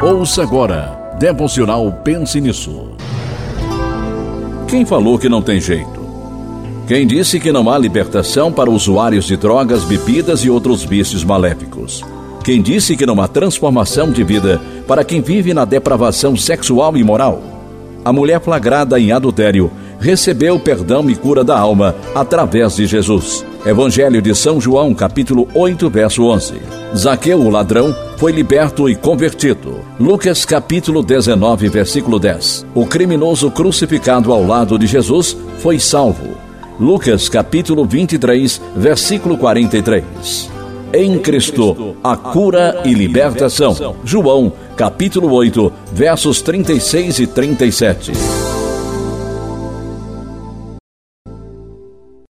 [0.00, 2.90] Ouça agora, Devocional Pense Nisso.
[4.66, 6.02] Quem falou que não tem jeito?
[6.88, 12.02] Quem disse que não há libertação para usuários de drogas, bebidas e outros vícios maléficos?
[12.42, 17.04] Quem disse que não há transformação de vida para quem vive na depravação sexual e
[17.04, 17.40] moral?
[18.04, 19.70] A mulher flagrada em adultério
[20.00, 23.44] recebeu perdão e cura da alma através de Jesus.
[23.64, 26.54] Evangelho de São João, capítulo 8, verso 11.
[26.96, 29.80] Zaqueu, o ladrão, foi liberto e convertido.
[29.98, 32.64] Lucas, capítulo 19, versículo 10.
[32.72, 36.36] O criminoso crucificado ao lado de Jesus foi salvo.
[36.78, 40.48] Lucas, capítulo 23, versículo 43.
[40.94, 43.96] Em Cristo, a cura e libertação.
[44.04, 48.12] João, capítulo 8, versos 36 e 37.